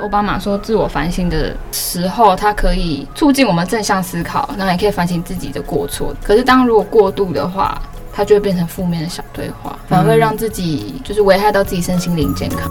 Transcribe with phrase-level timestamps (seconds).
[0.00, 6.14] 奥巴马说，自我反省的时候，它可以促进我们正向思考，那也可以反省自己的过错。
[6.22, 7.80] 可是，当如果过度的话，
[8.12, 12.70] 它就会变成负面的小对话，反而会让自己就是危害到自己身心灵健康。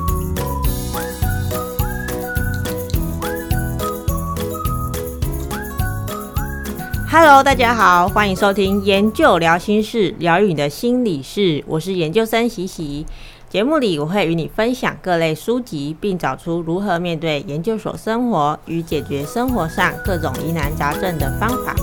[7.09, 11.63] Hello，大家好，欢迎收听研究聊心事，疗愈你的心理事。
[11.65, 13.05] 我是研究生喜喜。
[13.49, 21.73] 节目里我会与你分享各类书籍，并找出如何面对研究所生活与解决生活上各种疑难杂症的方法。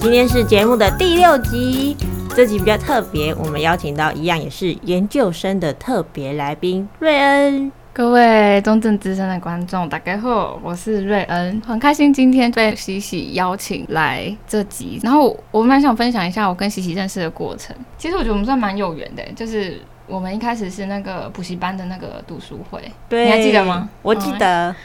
[0.00, 1.96] 今天是节目的第六集，
[2.34, 7.70] 这集比较特别，我们邀请到一样也是研究生的特别来宾瑞恩。
[7.94, 14.98] 各位中正资深的观众，大家好，我是瑞恩，很开心今天被喜喜邀请来这集。
[15.04, 17.74] 然后我蛮想分享一下我跟喜喜认识的过程。
[17.96, 23.88] 其实我觉得我们算蛮有缘的，就是我们一开始是那个补习班的那个读书会，对，你还记得吗？
[24.02, 24.76] 我记得、嗯、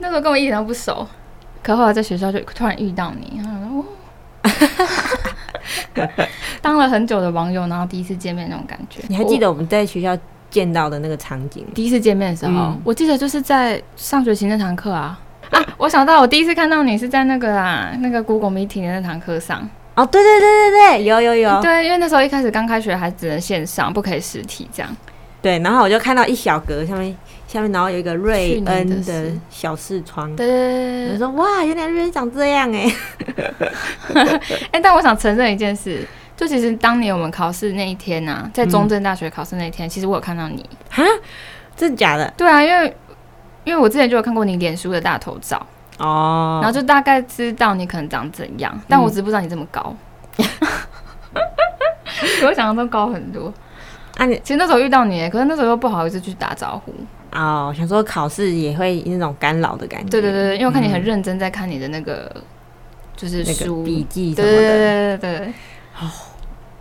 [0.00, 1.08] 那时候跟我一点都不熟，
[1.62, 3.86] 可后来在学校就突然遇到你，然后我，
[6.60, 9.00] 当了很久的网友，然后第一次见面那种感觉。
[9.08, 10.14] 你还记得我们在学校
[10.50, 15.18] 见到的那个场景，第一次见面的时候，嗯、我记得就是在上学期那堂课啊
[15.50, 15.64] 啊！
[15.78, 19.68] 我想到我第一次看到你是在那个啦，那个 Google Meeting 的那堂课上。
[19.94, 21.60] 哦，对对对对对，有有有。
[21.62, 24.96] 对，因为那时候一开始刚开学还只能线上，不可以实体这样。
[25.42, 27.16] 对，然后我就看到一小格下面
[27.48, 30.34] 下面，然后有一个瑞恩的小视窗。
[30.36, 32.92] 对对对对，我说哇，原来瑞恩长这样哎、
[34.14, 34.40] 欸！
[34.72, 36.06] 哎，但我想承认一件事。
[36.40, 40.64] 就其实当年我们考试那一天呐、啊，在中正大学考试那一天，嗯、其实我有看到你。
[40.88, 41.02] 哈，
[41.76, 42.32] 真的假的？
[42.34, 42.96] 对啊，因为
[43.64, 45.60] 因为我之前就有看过你脸书的大头照。
[45.98, 49.94] 哦，然后就大概知道你可能长怎样，但我只不知道你这么高，
[50.34, 50.42] 比、
[51.34, 53.52] 嗯、我想象中高很多。
[54.16, 56.94] 啊，你其实那时候遇到你，可是那时候又不好意思去打招呼。
[57.32, 60.08] 哦，想说考试也会那种干扰的感觉。
[60.08, 62.42] 对对对，因为我看你很认真在看你的那个、嗯、
[63.14, 63.84] 就是书。
[63.84, 65.52] 笔记什么的，对对对对。
[66.00, 66.08] 哦。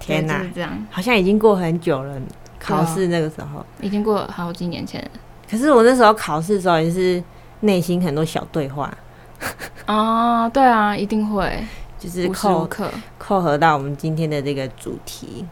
[0.10, 2.20] 天呐，这样好像已经过很久了。
[2.60, 5.10] 考试那个时候，已经过了好几年前了。
[5.50, 7.24] 可是我那时候考试的时候，也是
[7.62, 8.94] 内心很多小对话。
[9.88, 11.50] 哦，对啊，一定会，
[11.98, 12.70] 就是扣
[13.18, 15.46] 扣合到我们今天的这个主题。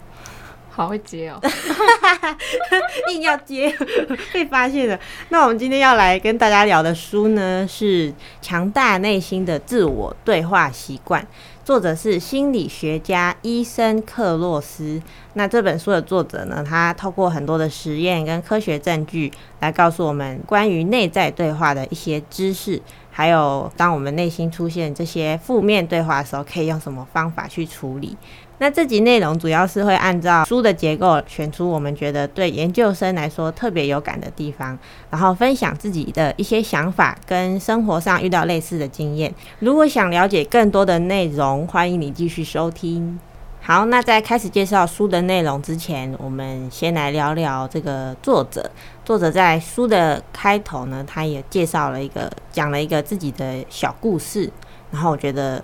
[0.77, 1.41] 好会接哦，
[3.11, 3.75] 硬要接，
[4.31, 4.99] 被发现了。
[5.29, 8.11] 那我们今天要来跟大家聊的书呢，是
[8.43, 11.19] 《强大内心的自我对话习惯》。
[11.65, 15.01] 作者是心理学家伊森克洛斯。
[15.33, 22.79] 那这本书的作者呢，他透过很多的实验跟科学证据来告诉我们关于内在对话的一些知识，
[23.11, 28.15] 还有当我们内心出现这些负面对话的时候，可以用什么方法去处理。
[28.59, 34.77] 那这集内容主要是会按照书的结构选出我们觉得对研究生来说特别有感的地方，
[35.11, 39.31] 然后分享自己的一些想法跟生活上遇到类似的经验。
[39.59, 43.19] 如果想了解更多的内容，欢迎你继续收听。
[43.61, 48.71] 好，那在开始介绍书的内容之前，我们先来聊聊这个作者。
[49.03, 54.49] 作者在书的开头呢，他也介绍了一个，讲了一个自己的小故事，
[54.89, 55.63] 然后我觉得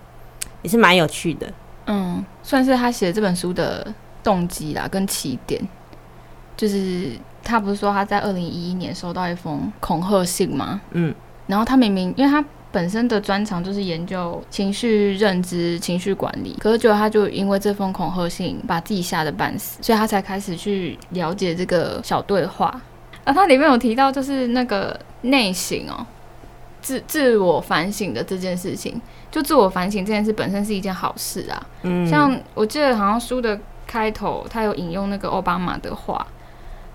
[0.62, 1.48] 也是蛮有趣的。
[1.86, 5.62] 嗯，算是他写这本书的动机啦，跟起点，
[6.56, 7.12] 就是
[7.44, 10.80] 他不是说他在二零一一年收到一封恐吓信吗？
[10.92, 11.14] 嗯，
[11.48, 22.82] 然后他明明因为他本身的专长就是研究情绪认知、情绪管理，可是结果他就因为这封恐吓信把自己吓得半死，所以他才开始去了解这个小对话。
[23.26, 26.06] 啊，他里面有提到就是那个内省哦，
[26.82, 29.00] 自自我反省的这件事情。
[29.34, 36.28] 就自我反省这件事本身是一件好事啊，嗯，像我记得好像书的开头，他有引用那个奥巴马的话，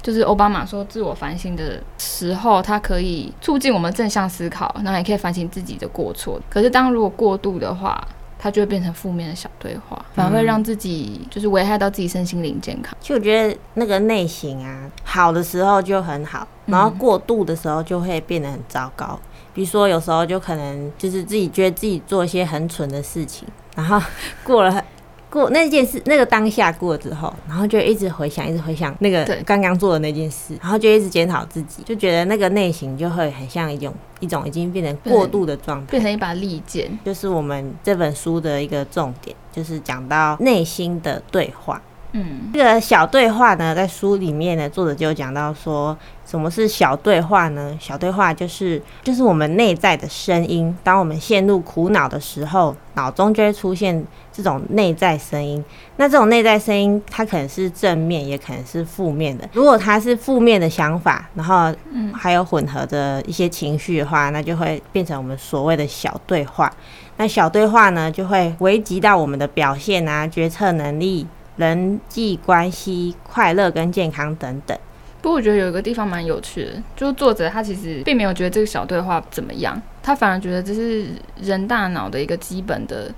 [0.01, 6.41] 就是奥巴马说，自我反省的时候，它可以促进我们正向思考，然后也可以反省自己的过错。
[6.49, 8.01] 可是当如果过度的话，
[8.39, 12.97] 它就会变成负面的小对话，反而会让自己就是危害到自己身心灵健康。
[13.01, 19.19] 其实我觉得那个内省啊，好的时候就很好，然后过度的时候就会变得很糟糕。
[19.59, 24.01] 比如说，有时候就可能就是自己觉得自己做一些很蠢的事情，然后
[24.45, 24.85] 过了
[25.29, 36.97] 过那件事，那个当下过了之后，然后就一直回想，一直回想那个刚刚做的那件事，然后就一直检讨自己，就觉得那个内心就会很像一种一种已经变成过度的状态，变成一把利剑。
[37.05, 41.83] 就是我们这本书的一个重点，就是讲到内心的对话。
[42.13, 45.95] 嗯，这个小对话呢，在书里面呢，作者就讲到说，
[46.25, 47.77] 什么是小对话呢？
[47.79, 50.75] 小对话就是就是我们内在的声音。
[50.83, 54.03] 当我们陷入苦恼的时候，脑中就会出现
[54.33, 55.63] 这种内在声音。
[55.97, 59.47] 那这种内在声音，它可能是正面，也可能是负面的。
[59.53, 61.71] 如果它是负面的想法，然后
[62.15, 66.73] 还有混合着一些情绪的话，那就会变成我们所谓的小对话。
[67.19, 71.27] 那小对话呢，就会危及到我们的表现啊、决策能力。
[71.59, 74.79] 人际关系、快乐跟健康等等。
[75.21, 81.07] 不过我觉得有一个地方蛮有趣的，就是作者他其实并没有觉得这个小对话怎么样，他反而觉得这是
[81.41, 83.13] 人大脑的一个基本的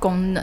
[0.00, 0.42] 功能，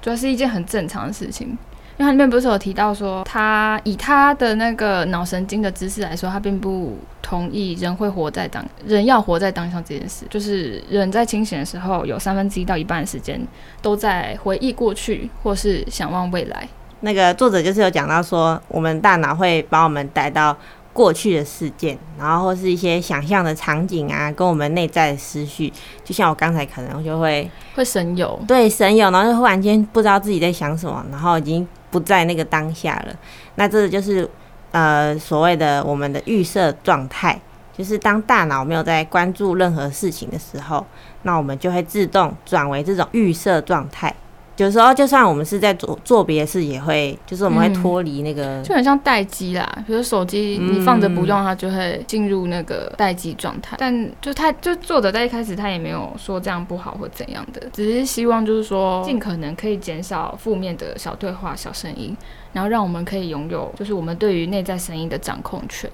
[0.00, 1.58] 主要是一件很正常的事情。
[1.98, 10.24] 因为它里面不是有提到说，他以他的那个脑神经的知识来说，他并不同意人会活在当人要活在当下这件事。
[10.30, 13.44] 就是人在清醒的时候，有三分之一到一半的时间
[13.82, 16.68] 都在回忆过去，或是想望未来。
[17.00, 20.56] 那个作者就是有讲到说，我们大脑会把我们带到
[20.92, 25.72] 过去的事件，然后或是一些想象的场景啊，跟我们内在的思绪，
[26.04, 31.66] 就像我刚才可能就会会神游，对，神游，然后就忽然间不知道自己在想什么，然后已经。
[31.90, 33.16] 不在那个当下了，
[33.54, 34.28] 那这就是
[34.72, 37.40] 呃所谓的我们的预设状态，
[37.76, 40.84] 就是当大脑没有在关注任何事情的时候，
[41.22, 44.14] 那我们就会自动转为这种预设状态。
[44.58, 49.66] 有时候，就算我们是在做做别的事，也会就是我们会脱离那个、嗯，就很像待机啦。
[49.86, 53.76] 比如手机你放着不用，它就会进入那个待机状态。
[53.78, 62.16] 但就他就作者在一开始他也没有说这样不好或怎样的，只是希望就是说尽可能可以减少负面的小对话、小声音，
[62.52, 65.88] 然后让我们可以拥有就是我们对于内在声音的掌控权。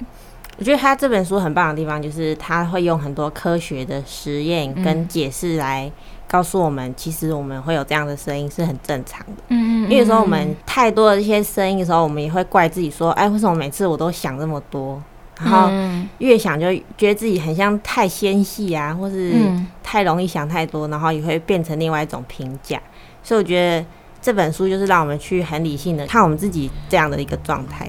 [0.58, 5.90] 我觉得他这本书很棒的地方就是他会用很多科学的实验跟解释来。
[6.26, 9.42] 告诉我们，其实我们会有这样的声音是很正常的。
[9.48, 15.00] 嗯嗯，因为有时候我们太多的这些声音的时候，我们也会怪自己说：“哎，为什么每次我都想这么多？”
[15.38, 15.70] 然后
[16.18, 19.34] 越想就觉得自己很像太纤细啊，或是
[19.82, 22.80] 太容易想太多，然后也会变成另外一种评价。
[23.22, 23.86] 所以我觉得
[24.20, 27.88] 这本书就是让我们去很理性的看我们自己这样的一个状态。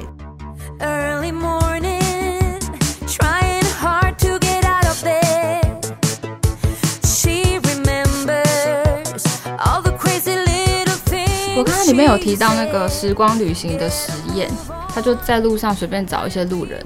[11.57, 14.49] 我刚刚里面有提到那个时光旅行的实验，
[14.89, 16.85] 他就在路上随便找一些路人，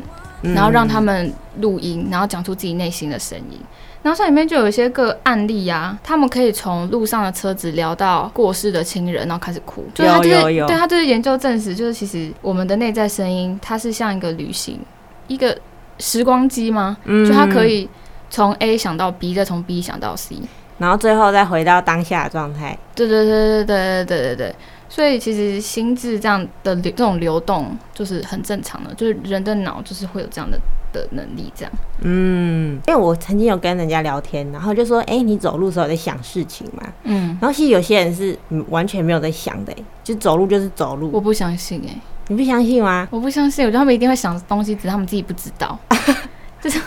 [0.54, 3.60] 然后让他们录音，然后讲出自己内心的声音。
[4.02, 9.84] 然后像里面就有一些个案例啊，他们可以从路上的车子聊到过世的亲人，然后开始哭。
[9.94, 14.80] 就是他就是对他就是研究证实，就是其实我们的内在声音，它是像一个旅行，
[15.28, 15.58] 一个
[15.98, 16.96] 时光机吗？
[17.06, 17.90] 就它可以
[18.30, 20.38] 从 A 想到 B，再从 B 想到 C。
[20.80, 22.76] 然后最后再回到当下的状态。
[22.96, 24.56] 对对对对对对对对对。
[24.92, 30.60] 所以其实心智这样的流这种流动就是很正常的，就是人的脑就是会有这样的
[30.92, 31.72] 的能力这样。
[32.02, 37.38] 嗯，因为我曾经有跟人家聊天，然后就说：“哎、欸，你走路的时候在想事情嘛？”嗯。
[37.40, 38.36] 然后其实有些人是
[38.70, 39.72] 完全没有在想的，
[40.04, 41.12] 就走路就是走路。
[41.14, 43.08] 我不相信哎、欸，你不相信吗？
[43.12, 45.78] 我不相信，我觉得他们一定会想东西，只是他们自己不知道。
[46.60, 46.82] 就是。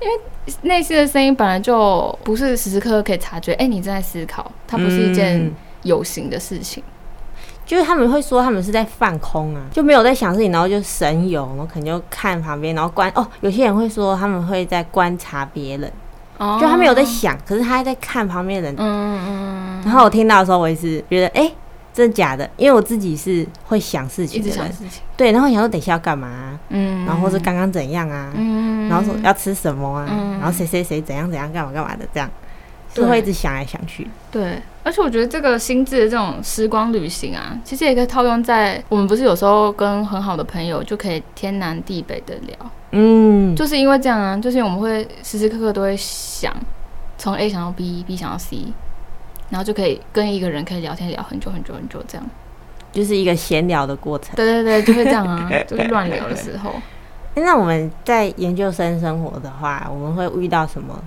[0.00, 5.52] 因为内心的声音本来就不是时时刻刻可以察觉，哎、欸，你正在思考，它不是一件
[5.82, 6.82] 有形的事情。
[6.86, 13.26] 嗯、就是他们会说他们是在放空啊，就没有在想事情，然后就神游，然后可能就看旁边，然后观哦。
[13.40, 15.92] 有些人会说他们会在观察别人，
[16.38, 18.76] 哦，就他没有在想，可是他还在看旁边的人。
[18.78, 19.82] 嗯嗯嗯。
[19.84, 21.54] 然后我听到的时候，我也是觉得，哎、欸。
[21.98, 22.48] 真的假的？
[22.56, 25.02] 因为我自己是会想事情的人，想事情。
[25.16, 32.30] 对，然后想说等一下要干嘛、啊，嗯，然后或是刚刚怎样啊，嗯，然后说要吃什么啊，嗯、然后谁谁谁怎样怎样干嘛干嘛的，这样。
[32.94, 34.08] 就会一直想来想去。
[34.30, 42.56] 对，而且我觉得这个心智的这种时光旅行啊，其实也可以套用在我们不是有时候跟很好的朋友就可以天南地北的聊，
[42.92, 46.52] 嗯，就是因为这样啊，就是我们会时时刻刻都会想
[47.18, 48.72] 从 A 想到 B，B 想到 C。
[49.50, 52.26] 然后就可以跟一个人可以聊天聊很久很久很久，这样
[52.92, 54.34] 就是一个闲聊的过程。
[54.36, 56.74] 对对对，就会这样啊， 就是乱聊的时候。
[57.34, 60.98] 那我们在研究生生活的话，我们会遇到什么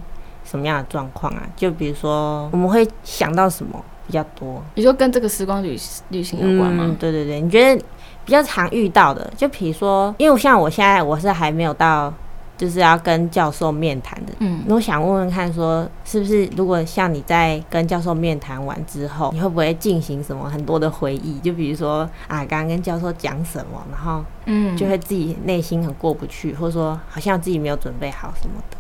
[0.45, 1.43] 什么样的状况啊？
[1.55, 4.63] 就比如说，我们会想到什么比较多？
[4.75, 5.77] 你说跟这个时光旅
[6.09, 6.85] 旅行有关吗？
[6.87, 7.83] 嗯，对对对，你觉得
[8.23, 12.13] 比较常遇到的，就比如说，因为像我现在我是还没有到。
[12.61, 21.39] 就是要跟教授面谈的，嗯，我想问问看，说是不是如果像你在跟教授面谈完之后，你会不会进行什么很多的回忆？
[21.39, 28.77] 就比如说啊，刚刚跟教授讲什么，然后嗯，就会自己内心很过不去，或者说好像自己没有准备好什么的。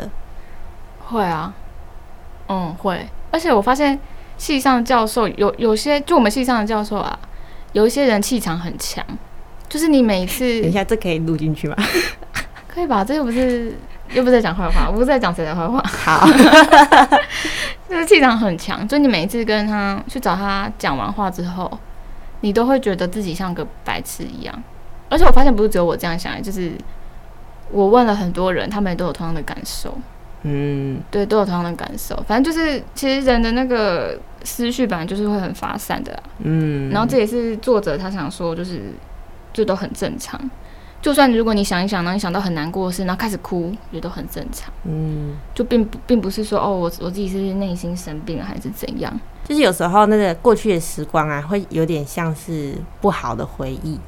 [0.00, 0.08] 的，
[1.00, 1.52] 会啊，
[2.46, 3.04] 嗯，会。
[3.32, 3.98] 而且我发现
[4.38, 7.18] 系上的教授有有些，就我们系上的教授啊，
[7.72, 9.04] 有一些人气场很强，
[9.68, 11.74] 就是你每一次， 等一下这可以录进去吗？
[12.74, 13.04] 可以吧？
[13.04, 13.72] 这又不是
[14.12, 15.80] 又不是在讲坏话， 我不是在讲谁的坏话。
[15.82, 16.26] 好，
[17.88, 21.70] 就是气场很强，就你每一次跟他去找他讲完话之后，
[22.40, 24.62] 你都会觉得自己像个白痴一样。
[25.08, 26.72] 而且我发现不是只有我这样想，就是
[27.70, 29.96] 我问了很多人，他们也都有同样的感受。
[30.42, 32.14] 嗯，对，都有同样的感受。
[32.26, 36.22] 反正就是，其实人的那个思绪本来就是会很发散的啦。
[36.40, 38.92] 嗯，然后这也是作者他想说，就是
[39.52, 40.38] 这都很正常。
[41.04, 44.72] 就算如果你想一想，然后你想到很难过的事，然后开始哭，也都很正常。
[44.84, 49.12] 嗯，就并不并不是说哦，我我自己是内心生病了还是怎样。
[49.46, 54.00] 就是有时候那个过去的时光啊，会有点像是不好的回忆，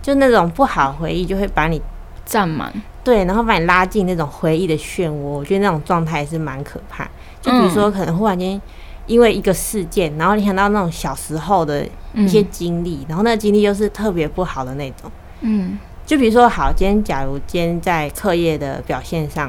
[0.00, 1.82] 就那种不好回忆就会把你
[2.24, 2.72] 占满，
[3.02, 5.12] 对，然后把你拉进那种回忆的漩涡。
[5.12, 7.10] 我觉得那种状态是蛮可怕。
[7.42, 8.62] 就比如说，可能忽然间
[9.08, 11.84] 因为一个事件，然后你想到那种小时候的
[12.14, 15.10] 一些经历，然后那个经历又是特别不好的那种。
[15.40, 15.76] 嗯。
[16.10, 19.48] 就比如说，好，今天假如今天在课业的表现上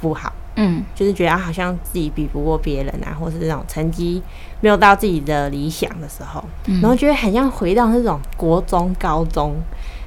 [0.00, 4.20] 不好，嗯，就是觉得好像自己比不过别人啊，或是那种成绩
[4.60, 9.54] 没有到自己的理想的时候，嗯，然后觉得很像回到那种国中、高中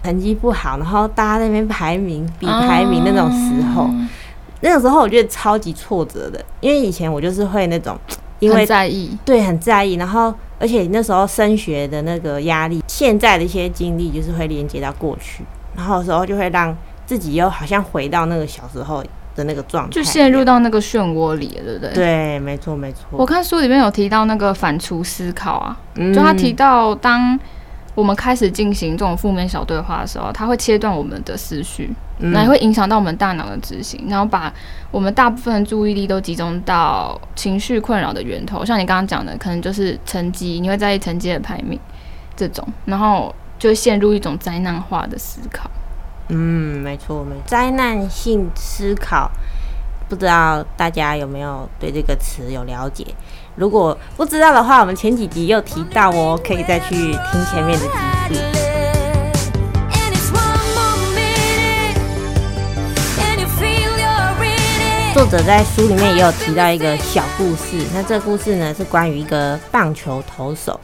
[0.03, 4.09] 成绩不好，然后大家那边排名比排名那种时候，啊，
[4.59, 7.97] 那个时候我觉得超级挫折的，因为以前我就是会那种
[8.39, 15.45] 因为在意，对，很在意，然后而且那时候升学的那个压力，现在的一些经历就是会连接到过去。
[15.75, 16.75] 然后有时候就会让
[17.05, 19.03] 自己又好像回到那个小时候
[19.35, 21.93] 的那个状态，就陷入到那个漩涡里，对不对？
[21.93, 23.01] 对，没错，没错。
[23.11, 27.37] 我看书里面有提到那个反刍思考啊，就他提到，当
[27.95, 34.53] 我们开始进行这种负面小对话的时候，它会切断我们的思绪，那也会影响到我们大脑的执行，然后把
[34.91, 41.79] 我们大部分的注意力都集中到情绪困扰的源头，像你刚刚讲的，可能就是成绩，你会在意成绩的排名
[42.35, 43.33] 这种，然后。
[43.63, 45.71] 就陷入一种灾难化的思考。
[46.27, 47.41] 嗯，没错，没错。
[47.45, 49.31] 灾难性思考，
[50.09, 53.07] 不知道大家有没有对这个词有了解？
[53.55, 57.85] 如果不知道的话，我们前几集又提到哦，可以再去听前面的
[58.27, 58.41] 集数。
[65.13, 70.77] 作者在书里面也有提到一个小故事，那这个故事呢，是关于一个棒球投手，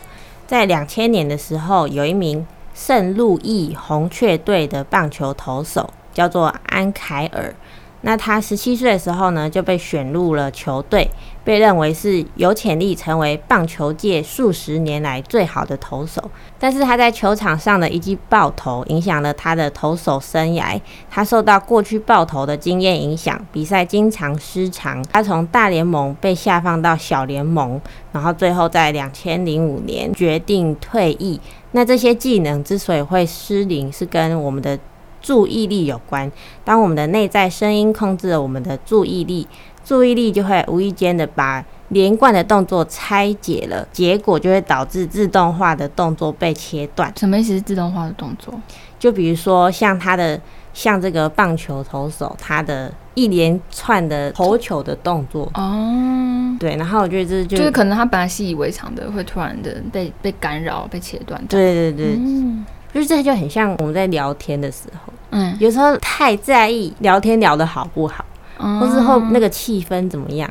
[0.47, 2.47] 在两千年的时候，有一名。
[2.81, 7.53] 圣路易红雀队的棒球投手叫做安凯尔。
[8.01, 11.09] 那他十七岁的时候呢，就被选入了球队，
[11.43, 16.23] 被认为是有潜力成为棒球界数十年来最好的投手。
[16.57, 20.79] 但是他在球场上的一记爆头，影响了他的投手生涯。
[21.09, 25.03] 他受到过去爆头的经验影响，比赛经常失常。
[25.11, 27.79] 他从大联盟被下放到小联盟，
[28.13, 31.39] 然后最后在两千零五年决定退役。
[31.71, 34.79] 那这些技能之所以会失灵，是跟我们的
[35.21, 36.31] 注意力有关。
[36.63, 39.47] 当我们的内在声音控制了我们的注意力，
[39.83, 47.11] 注意力就会无意间的把连贯的动作拆解了，结果就会导致自动化的动作被切断。
[47.17, 48.53] 什么意思是自动化的动作？
[48.99, 50.39] 就比如说像他的，
[50.73, 55.49] 像这个棒球投手，他的一连串的投球的动作。
[55.55, 61.43] 哦，对，然后我觉得这就，就是可能他本来习以为常的，会突然的被被干扰、被切断。
[61.47, 62.65] 对对对，嗯。
[62.93, 68.25] 就是这就很像我们在聊天的时候，嗯，有时候太在意聊天聊得好不好，
[68.57, 70.49] 嗯，或是后那个气氛怎么样，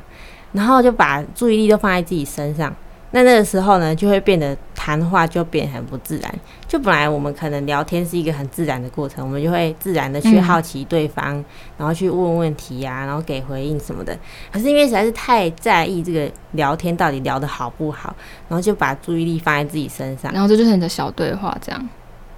[0.52, 2.74] 然后就把注意力都放在自己身上，
[3.10, 6.34] 那那个时候呢，就会变得谈话就变得很不自然。
[6.68, 11.44] 就本来我们可能聊天是一个很自然的过程，我们就会自然的去好奇对方，嗯，
[11.78, 14.16] 然后去问问题呀，啊，然后给回应什么的。
[14.52, 18.14] 可是因为实在是太在意这个聊天到底聊得好不好，
[18.48, 21.88] 然后就把注意力放在自己身上，然后这就是你的小对话这样。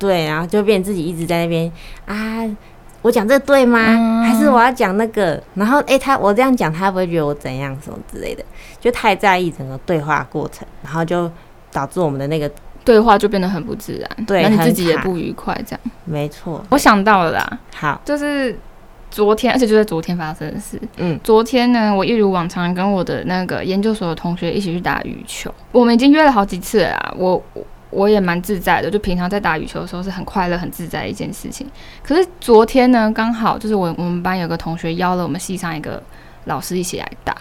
[0.00, 1.70] 对，然后就变自己一直在那边
[2.06, 2.40] 啊，
[3.02, 3.78] 我讲这对吗？
[3.78, 5.40] 嗯、还是我要讲那个？
[5.54, 8.42] 然后哎，他我这样讲，他不会觉得我怎样什么之类的，
[8.80, 11.30] 就太在意整个对话过程，然后就
[11.70, 12.50] 导致我们的那个
[12.84, 15.80] 对话就变得很不自然，对，那你自己也不愉快，这样。
[16.04, 18.58] 没错，我想到了啦，好，就是
[19.10, 20.80] 昨天，而且就在昨天发生的事。
[20.96, 27.42] 嗯，昨天呢，我一如往常跟我的那个研究所的同学一起去打羽球，我们已经约了好几次了啦，我。
[27.90, 31.66] 我也蛮自在的，就平常在打羽球的时候是很快乐、很自在的一件事情。
[32.02, 36.02] 可是昨天呢，刚好就是我我们班有个同学邀了我们系上一个
[36.44, 37.36] 老师一起来打。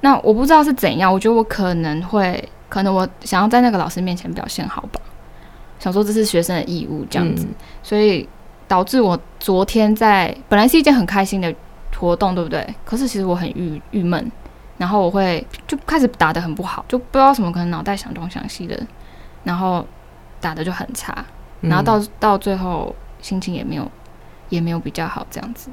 [0.00, 5.00] 那我不知道是怎样，我觉得我可能会，可能我想要在那个老师面前表现好吧，
[5.78, 8.28] 想说这是学生的义务这样子，嗯、所以
[8.66, 11.54] 导致我昨天在本来是一件很开心的
[11.96, 12.66] 活动，对不对？
[12.84, 14.30] 可是其实我很郁郁闷。
[14.78, 18.76] 然后我会就开始打得很不好，就不知道什么，可能脑袋想东想西的，
[19.44, 19.86] 然后
[20.40, 21.24] 打的就很差，
[21.60, 23.90] 然后到、嗯、到最后心情也没有
[24.48, 25.70] 也没有比较好这样子。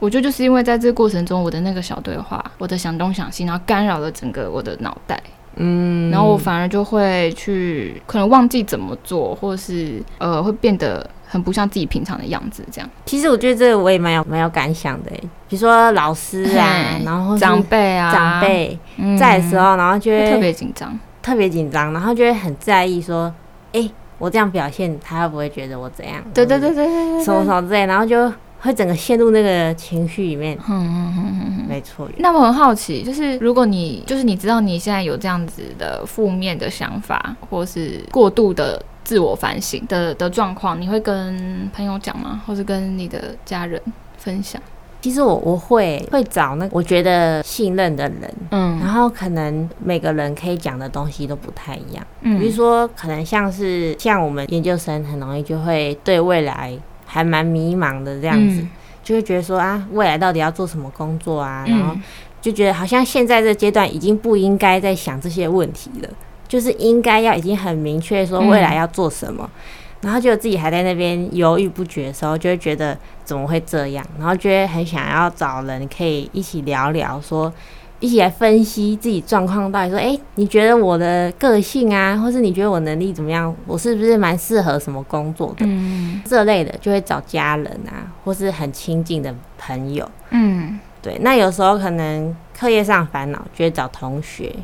[0.00, 5.18] 我觉得就是因为在这个过程中，我的那个小对话，我的想东想西，然后干扰了整个我的脑袋，
[5.56, 12.90] 嗯，然后我反而就会去可能忘记怎么做，或是呃会变得很不像自己平常的样子这样。
[13.06, 15.10] 其实我觉得这个我也蛮有蛮有感想的，
[15.48, 18.78] 比如说老师啊， 然后长辈啊，长辈
[19.18, 23.34] 在的时候，然后就会特别紧张，特别紧张，然后就会很在意说，
[23.72, 26.22] 哎，我这样表现，他会不会觉得我怎样？
[26.34, 28.30] 对对对对对，什么什么之类，然后就。
[28.64, 32.08] 会整个陷入那个情绪里面，嗯嗯嗯嗯，没错。
[32.16, 42.40] 那我很好奇，就是如果你就是你知道你现在有这样子的负面的想法，或是过度的自我反省的的状况，你会跟朋友讲吗？
[42.46, 43.78] 或是跟你的家人
[44.16, 44.58] 分享？
[45.04, 56.72] 其实我我会会找那我觉得信任的人，嗯，然后可能每个人可以讲的东西都不太一样，嗯，比如说可能像是像我们研究生，很容易就会对未来。
[57.06, 58.70] 还蛮迷茫的这样子，嗯、
[59.04, 61.64] 就会觉得说啊，未来到底要做什么工作啊？
[61.68, 61.94] 嗯、然后
[62.40, 66.08] 就觉得好像现在这阶段已经不应该再想这些问题了，
[66.48, 69.48] 就是应该要已经很明确说未来要做什么。
[69.54, 69.60] 嗯、
[70.04, 74.06] 然后就自己还在那边犹豫不决的时候，就会觉得怎么会这样？
[74.18, 77.52] 然后就会很想要找人可以一起聊聊说。
[78.00, 83.54] 一起来分析自己状况，到底说，哎、欸，你觉得我的个性啊，或是你觉得我能力怎么样？
[83.66, 85.64] 我是不是蛮适合什么工作的？
[85.64, 90.06] 嗯，这类的就会找家人啊，或是很亲近的朋友。
[90.30, 91.16] 嗯，对。
[91.22, 94.54] 那有时候可能课业上烦恼，就会找同学，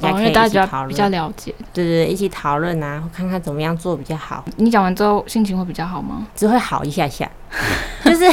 [0.00, 1.54] 大家可以一起讨论，比较了解。
[1.72, 4.44] 对对对，一起讨论啊，看看怎么样做比较好。
[4.56, 6.26] 你讲完之后心情会比较好吗？
[6.34, 7.30] 只会好一下下，
[8.04, 8.24] 就是。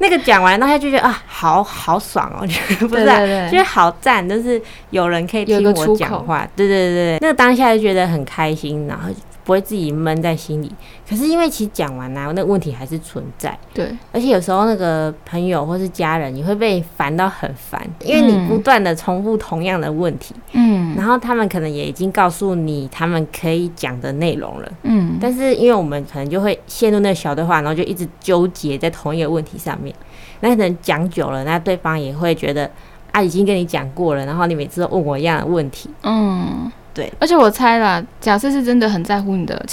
[0.00, 9.08] 那个讲完，大家就觉得啊，好好爽哦，觉 得不是、啊，对对对，觉得好赞，就是有人可以听我讲话，对对对，那个当下就觉得很开心，然后。
[9.48, 10.70] 不会自己闷在心里，
[11.08, 13.58] 可是因为其实讲完啊，那个问题还是存在。
[13.72, 20.34] 对，而且有时候那个朋友或是家人，你会被烦到很烦，因为你不断的重复同样的问题。
[20.52, 24.70] 嗯，然后他们可能也已经告诉你他们可以讲的内容了。
[24.82, 29.94] 嗯，但是因为我们可能就会陷入那个小对话，然后就一直纠结在同一个问题上面。
[30.40, 32.70] 那可能讲久了，那对方也会觉得
[33.12, 35.88] 啊，已经跟你讲过了，然后你每次都问我一样的问题。
[36.02, 36.70] 嗯。
[36.98, 39.64] 对，而且我猜啦，假设是真的很在乎你的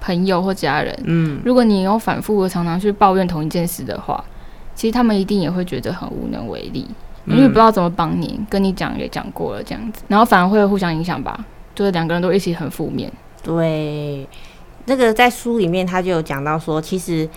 [0.00, 4.24] 朋友或家人，嗯，如果你有反复的常常去抱怨同一件事的话，
[4.74, 6.84] 其实他们一定也会觉得很无能为力，
[7.24, 13.08] 因为不知道怎么帮你，跟你讲也讲过了这样子，然后反而会互相影响吧，就是两个人都一起很负面。
[13.44, 14.26] 对，
[14.86, 17.28] 那个在书里面他就有讲到说，其实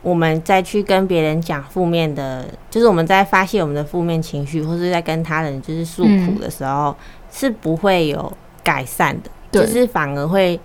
[0.00, 6.96] 我们再去跟别人讲负面的，就是我们在发泄我们的负面情绪，或是在跟他人就是诉苦的时候，嗯、
[7.30, 8.32] 是不会有。
[8.64, 10.58] 改善的，对就是反而会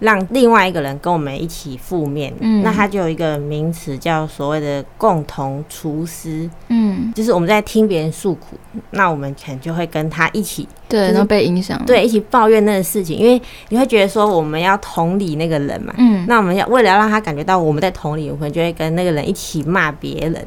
[0.00, 2.34] 让另外一个人跟我们一起负面。
[2.40, 6.50] 嗯，那他就有一个名词叫所谓的共同厨师。
[6.68, 8.58] 嗯，就是我们在听别人诉苦，
[8.90, 15.94] 那我们可能就会跟他一起，对，然后被影响，对，一起抱怨那个事情，因为你会觉得说我们要同理那个人嘛。
[15.96, 20.44] 嗯，那我们要为了要让他感觉到我们在同理，我们就会跟那个人一起骂别人。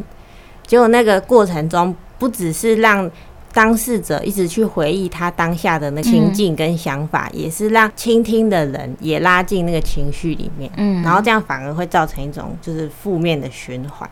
[0.67, 3.10] 结果那个过程中，不只是让
[3.58, 14.08] 当事者一直去回忆他当下的那个情境跟想法，嗯、也是让倾听的人也拉进那个情绪里面，嗯，然后这样反而会造成一种就是负面的循环。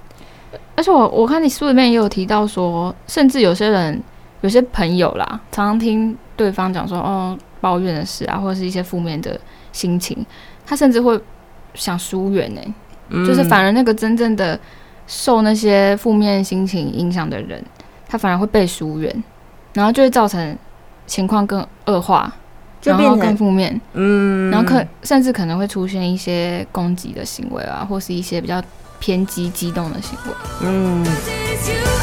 [0.75, 4.01] 而且我我看你书里面也有提到说，甚至有些人
[4.41, 9.39] 有些朋友啦，常常听对方讲说哦抱怨的事啊，或者是一些负面的
[9.71, 10.25] 心情，
[10.65, 11.21] 他甚至会
[11.75, 12.61] 想疏远呢，
[13.09, 14.59] 嗯、就是反而那个真正的
[15.05, 17.63] 受那些负面心情影响的人，
[18.07, 19.23] 他反而会被疏远。
[19.75, 20.57] 然后就会造成
[21.05, 22.33] 情况更恶化，
[22.81, 28.63] 就变成更负面，嗯，然后可甚至可能会出现一些攻击的行为啊，或是一些比较
[28.99, 30.33] 偏激、激动的行为，
[30.63, 31.94] 嗯。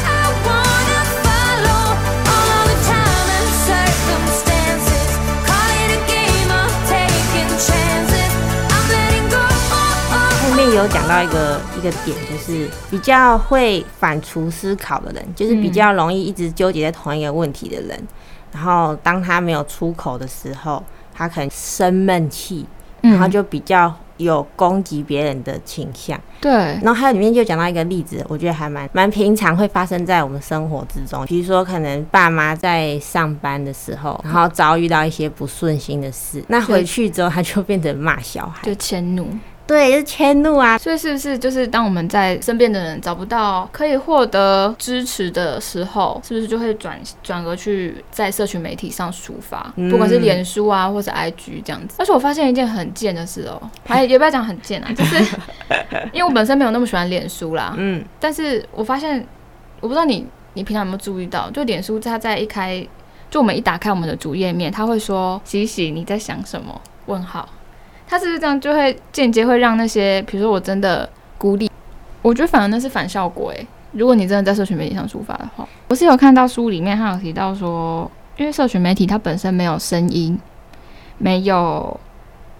[10.73, 17.97] 有讲到一个一个点，就是比较会反刍思考的人，就是比较容易一直纠结在同一个问题的人。
[17.97, 18.07] 嗯、
[18.53, 20.83] 然后当他没有出口的时候，
[21.13, 22.65] 他可能生闷气，
[23.01, 26.19] 然后就比较有攻击别人的倾向。
[26.41, 26.51] 对。
[26.51, 31.23] 然后还有里面就讲到一个例子，我觉得还蛮蛮平常会发生在我们生活之中。
[31.25, 39.27] 比如说，可能爸妈在上班的时候，然后遭遇到一些不顺心的事，那回去之后他就变成骂小孩，就迁怒。
[39.65, 40.77] 对，就是迁怒啊。
[40.77, 51.95] 所以是不是就是当我们在身边的人找不到可以获得支持的时候，是不是就会转转而去在社群媒体上抒发，嗯、不管是脸书啊，或者 IG 这样子。
[51.99, 55.23] 而且我发现一件很贱的事哦、喔，还 也不要讲很贱啊，就是
[56.11, 59.25] 因为我本身没有那么喜欢脸书啦，嗯，但是我发现，
[59.79, 62.85] 我不知道你你平常有没有注意到，就脸书它在一开。
[63.29, 67.49] 就我们一打开我们的主页面，它会说：“喜喜，你在想什么？”问号，
[68.13, 71.67] 他是不是这样就会间接会让那些，比如说我真的孤立，
[72.21, 73.67] 我觉得反而那是反效果诶。
[73.93, 80.39] 如果你真的在社群媒体上抒发的话，我是有看到书里面他有提到说，因为社群媒体它本身没有声音，
[81.17, 81.99] 没有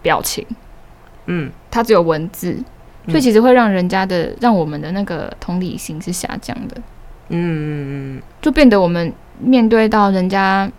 [0.01, 0.43] 表情，
[1.27, 2.57] 嗯，它只有文字，
[3.07, 6.77] 所以其实会让人家的让我们的那个同理心是下降的，
[7.29, 9.13] 嗯嗯嗯，就变得我们。
[9.39, 10.71] 面对到人家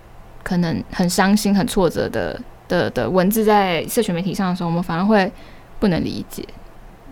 [0.45, 2.41] 可能很伤心、很挫折的
[2.75, 5.31] 的的文字在社群媒体上的时候，我们反而会
[5.79, 6.45] 不能理解，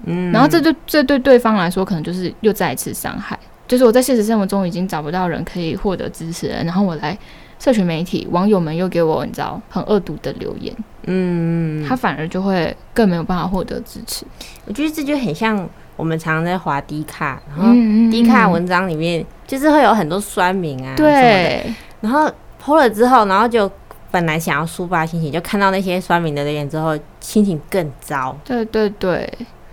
[0.05, 3.39] 嗯，然后这对这对对方来说，可能就是又再一次伤害。
[3.69, 7.17] 就是我在现实生活中已经找不到人可以获得支持了，然后我来
[7.59, 10.75] 社群媒体，网友们又给我你知道很恶毒的留言，
[11.07, 14.27] 嗯，他反而就会更没有办法获得支持。
[14.67, 15.69] 我觉得这就很像。
[15.95, 17.71] 我们常常在滑低卡，然后
[18.11, 21.63] 低卡文章里面就是会有很多酸民啊，对，
[22.01, 22.27] 然后
[22.61, 23.71] po 了之后，然后就
[24.13, 28.39] 本来想要抒发心情，就看到那些酸民的留言之后，心情更糟。
[28.45, 29.29] 对对对，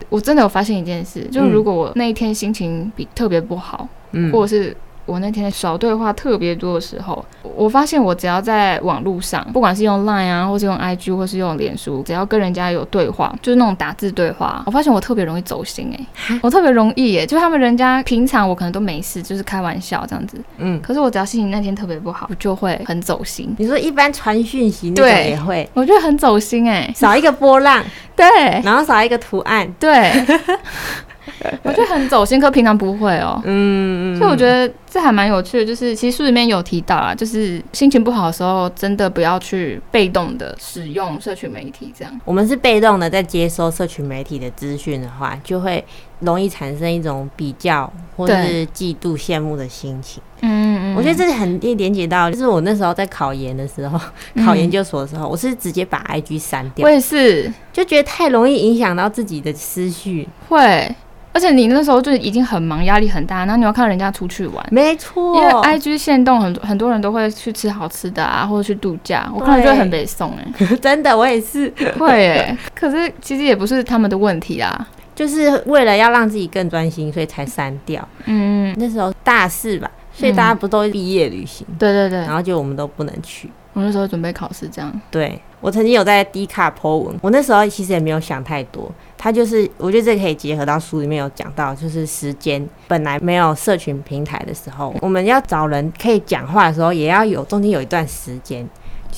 [0.09, 4.75] 我真的有发现一件事，就是如果我那一天心情比特别不好，嗯，或者是。
[5.09, 23.53] 我那天少对话特别多的时候，我发现我只要在网络上，不管是用 Line 啊，或是用 IG，或是用脸书，只要跟人家有对话，就是那种打字对话，我发现我特别容易走心哎、欸，我特别容易耶、欸，就他们人家平常我可能都没事，就是开玩笑这样子，嗯，可是我只要心情那天特别不好，我就会很走心。
[23.57, 27.83] 你说一般传讯息那种也会，我觉得很走心哎、欸，少一个波浪，
[28.15, 28.25] 对，
[28.63, 30.11] 然后少一个图案，对。
[31.63, 33.41] 我觉得很走心，可平常不会哦。
[33.45, 41.93] 嗯，所以我觉得这还蛮有趣的，就是其实书里面有提到啊，就是心情不好的时候，真的不要去被动的使用社群媒体。
[41.97, 45.83] 这样，我们是被动的在接收社群媒体的资讯的话，就会
[46.19, 50.21] 容易产生一种比较或者是嫉妒、羡慕的心情。
[50.41, 53.99] 嗯嗯，我觉得这是很连接到，就是我那时候在考研的时候，
[54.45, 56.85] 考研究所的时候，我是直接把 IG 删掉。
[56.85, 60.95] 我也是，就觉得太容易影响到自己的思绪，会。
[61.31, 65.35] 而且你那时候就已经很忙，压力很大，然后你要看人家出去玩，没错。
[65.35, 72.57] 因为 IG 限动很多很多人都会去吃好吃的啊，或者去度假，我看了就很被送哎， 真的我也是会哎。
[72.73, 78.05] 可是其实也不是他们的问题啊，就是为了要让自己更专心，所以才删掉。
[78.25, 81.65] 嗯，那时候大四吧，所以大家不都毕业旅行？
[81.77, 83.49] 对对对，然后就我们都不能去。
[83.73, 85.01] 我那时候准备考试，这样。
[85.11, 88.91] 对，我曾经有在低卡 po 文，我那时候其实也没有想太多。
[89.17, 98.67] 他就是，我觉得这可以结合到书里面有讲到，就是时间本来没有社群平台的时候，我们要找人可以讲话的时候，也要有中间有一段时间。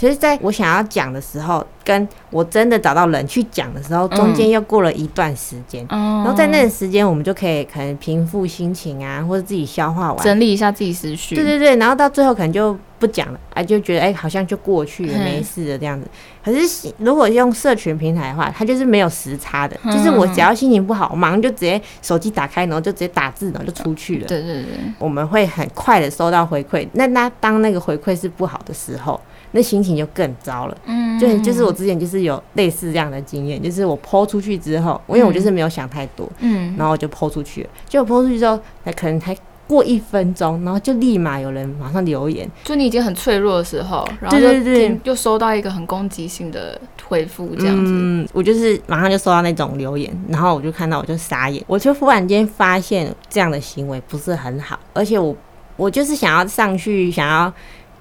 [0.02, 5.86] 其实，在我想要讲的时候，跟我真的找到人去讲的时候，中间又过了一段时间。
[5.90, 11.36] 嗯，然后在那个时间，我们就可以可能平复心情啊，或者自己消化完，整理一下自己思绪。
[11.36, 16.08] 对对对，然后到最后可能就不讲了，哎，就觉得哎，好像就过去了，没事的这样子。
[16.44, 24.28] 可是如果用社群平台的话，它就是没有时差的，就是我只要心情不好，我马上就直接手机打开，然后就直接打字，然后就出去了。
[24.28, 24.66] 对对对，
[24.98, 26.88] 我们会很快的收到回馈。
[26.94, 29.22] 那那当那个回馈是不好的时候。
[29.52, 39.36] 那心情就更糟了，嗯，就就是我之前就是有类似这样的经验，就是我 po 出去之后，因为我就是没有想太多，嗯，然后我就 po 出去了，结果 po 出去之后，那可能才
[39.68, 44.90] 过一分钟，然后就立马有人马上留言，就你已经很脆弱的时候，然后就对对。
[44.90, 55.36] 对，就收到一个很攻击性的回复，这样子，嗯，我就是马上就收到那种留言，然后我就看到我就傻眼，我就忽然间发现这样的行为不是很好，而且我
[55.78, 57.54] 我就是想要上去想要。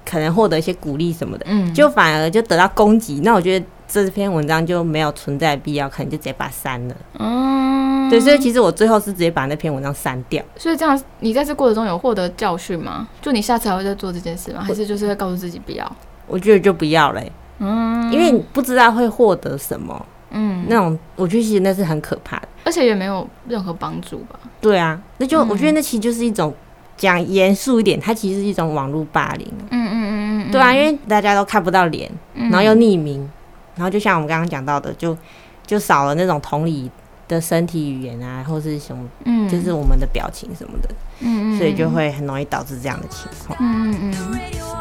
[0.05, 3.21] 可能获得一些鼓励什么的，嗯，就反而就得到攻击。
[3.23, 6.95] 那我觉得这篇文章就没有存在必要，可能就直接把它删了。
[7.19, 10.43] 嗯，对，所以其实我最后是直接把那篇文章删掉。
[10.57, 13.07] 所以这样，你在这过程中有获得教训吗？
[13.21, 14.61] 就你下次还会再做这件事吗？
[14.61, 15.89] 还是就是会告诉自己不要？
[16.27, 17.31] 我觉得就不要嘞。
[17.59, 20.05] 嗯，因为你不知道会获得什么。
[20.31, 24.39] 嗯，那种我觉得其实那是很可怕的，而且也没有任何帮助吧？
[24.61, 26.53] 对啊，那就我觉得那其实就是一种。
[27.01, 29.47] 讲严肃一点，它其实是一种网络霸凌。
[29.71, 33.27] 嗯嗯嗯嗯，对啊，因为大家都看不到脸，然后又匿名，
[33.75, 35.17] 然后就像我们刚刚讲到的，就
[35.65, 36.91] 就少了那种同理
[37.27, 40.89] 的身体语言啊，或是什么，嗯，就是我们的表情什么的，
[41.21, 43.57] 嗯嗯，所以就会很容易导致这样的情况。
[43.59, 44.80] 嗯嗯嗯。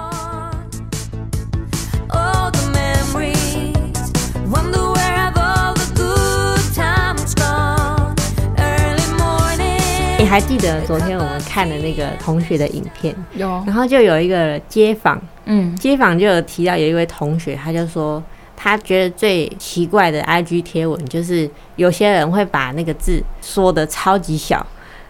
[10.31, 13.13] 还记得昨天我们看的那个同学的影片？
[13.35, 18.23] 有，然后就有一个街坊，嗯，街坊就有提到有一位同学，他就说
[18.57, 24.65] 他觉得最奇怪的 IG 贴文就是有些人会把那个字说的超级小，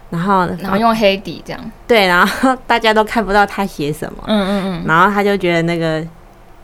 [0.08, 6.02] 然后然后用黑底这样，对，然后大家都看不到他写什么，嗯嗯嗯，然后他就觉得那个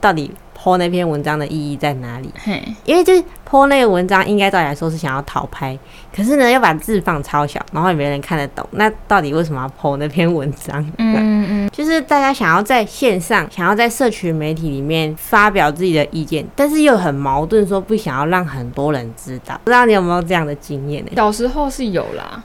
[0.01, 0.33] 到底。
[0.59, 2.29] po 那篇文章的意义在哪里？
[2.43, 5.79] 嘿，因为就是 po 那个文章，应该照理来说是想要讨拍，
[6.15, 8.67] 可是呢，要把字放超小，然后也没人看得懂。
[8.73, 10.83] 那到底为什么要 po 那篇文章？
[10.99, 19.61] 嗯嗯嗯，就是大家想要在线上，想要在社群媒体里面发表自己的意见，但是又很矛盾，说不想要让很多人知道。
[19.65, 21.13] 不知道你有没有这样的经验呢？
[21.15, 22.43] 小时候是有啦。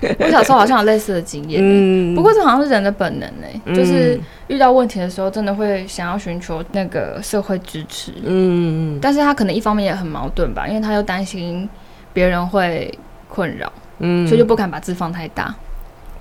[0.20, 11.68] 我小时候好像有类似的经验，嗯，不过这好像是人的本能哎，就是遇到问题的时候，真的会想要寻求那个社会支持，嗯，但是他可能一方面也很矛盾吧，因为他又担心
[12.12, 12.92] 别人会
[13.28, 15.54] 困扰，嗯，所以就不敢把字放太大。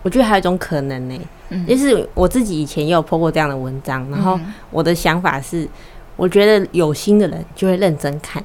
[0.03, 4.39] 我觉得还有一种可能呢，嗯，就是我自己以前也有 po 过这样的文章，然后
[4.71, 5.67] 我的想法是，
[6.15, 8.41] 我觉得有心的人就会认真看，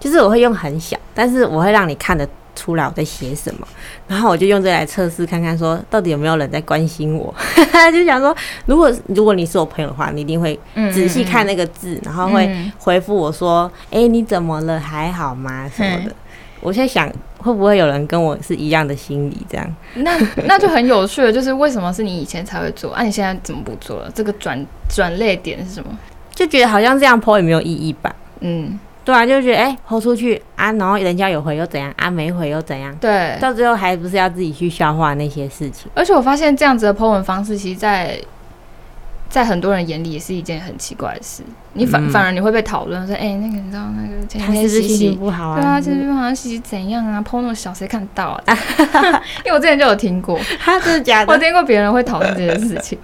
[0.00, 2.26] 就是我会用很小，但是我会让你看得
[2.56, 3.68] 出来我在写什么，
[4.08, 7.32] 然后我就用这来测试看看，说到底有没有人在关心我。
[7.92, 10.58] 就想说，如果如果你是我朋友的话，你一定会
[10.92, 14.80] 仔细看那个字，然后会回复我说：“哎、你怎么了？
[14.80, 16.12] 还好吗？”什么的。
[16.60, 19.36] 我现在想，会不会有人跟我是一样的心理？
[19.48, 21.30] 这样，那那就很有趣了。
[21.30, 24.10] 就是为什么是你以前才会做，啊，你现在怎么不做了？
[24.14, 25.96] 这个转转捩点是什么？
[26.34, 28.14] 就觉得好像这样 po 也没有意义吧？
[28.40, 28.78] 嗯。
[29.06, 32.92] 对啊，就觉得哎，抛出去啊，然后人家有回又怎样啊，没回又怎样？
[33.00, 35.88] 对，到最后还不是要自己去消化那些事情。
[35.94, 38.20] 而且我发现这样子的 po 文方式，其实在
[39.28, 41.44] 在很多人眼里也是一件很奇怪的事。
[41.74, 45.60] 你反、嗯、反而你会被讨论说，哎，那个你知道那个今天心情不好啊？
[45.60, 48.58] 对啊，今天好像心情怎样啊？po 那么小，谁看得到啊？
[49.46, 51.32] 因为我之前就有听过，他是假的。
[51.32, 52.98] 我听过别人会讨论这件事情，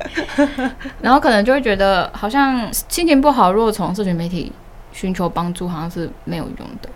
[1.01, 4.51] 然后可能就会觉得好像心情不好，如果从社群媒体。
[4.92, 6.88] 寻求帮助好像是没有用的，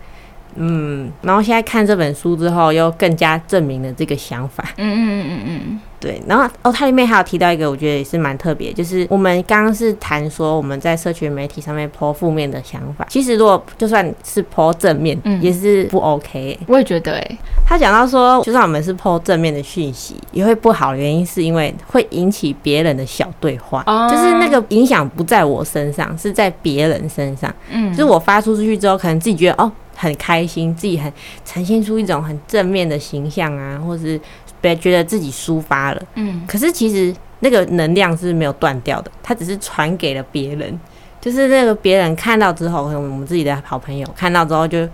[0.57, 5.79] 嗯，然后现在看这本书之后，又更加证明了这个想法，嗯嗯嗯嗯嗯。
[5.99, 16.59] 对，然后哦，它里面还有提到一个，我觉得也是蛮特别，就是我们刚刚是谈说我们在社群媒体上面 po 负面的想法，其实如果就算是 po 正面，嗯，也是不 OK 欸。
[16.67, 31.11] 我也觉得，哎，他讲到说，就算我们是 po 正面的讯息，也会不好的原因是因为会引起别人的小对话，哦，就是那个影响不在我身上，是在别人身上，嗯，就是我发出出去之后，可能自己觉得哦很开心，自己很
[31.43, 34.17] 呈现出一种很正面的形象啊，或是。
[34.59, 40.79] 别觉得自己抒发了，嗯，可是其实那个能量是没有断掉的，它只是传给了别人，
[41.21, 44.91] 就是那个别人看到之后，可能我们自己的好朋友看到之后就，就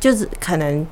[0.00, 0.84] 就是可能，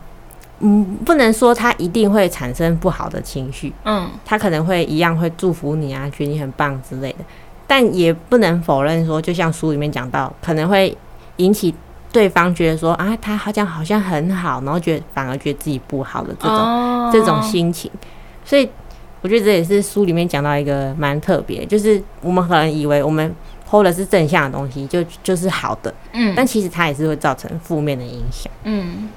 [0.60, 7.24] 嗯，不能说他一定会产生不好的情绪，嗯，他可能会一样会祝福你啊，觉得你很棒之类的，
[7.66, 10.96] 但也不能否认说，就像书里面讲到，可能会
[11.38, 11.74] 引起。
[12.14, 17.12] 对方觉得说啊，他好像好像很好，然后觉得反而觉得自己不好的这种、oh.
[17.12, 17.90] 这种心情，
[18.44, 18.70] 所以
[19.20, 23.35] 我觉得这也是书里面讲到一个蛮特别，就是我们可能以为我们
[23.68, 29.09] PO 的是正向的东西，就就是好的，嗯，但其实它也是会造成负面的影响，嗯。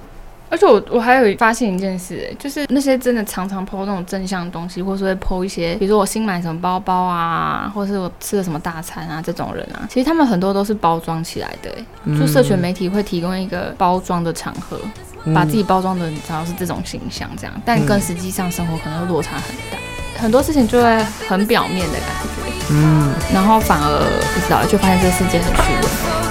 [0.49, 14.79] 而且我我还有发现一件事，欸，就是那些真的常常 po 那种正向的东西，或是会 po 一些，比如说我新买什么包包啊，或是我吃了什么大餐啊，这种人啊，其实他们很多都是包装起来的，欸，嗯，就社群媒体会提供一个包装的场合，
[15.25, 19.77] 嗯，把自己包装的，你知道是这种形象这样，但跟实际上生活可能会落差很大，
[20.21, 23.99] 很多事情就会很表面的感觉，嗯，然后反而
[24.33, 26.26] 不知道，就发现这个世界很虚伪。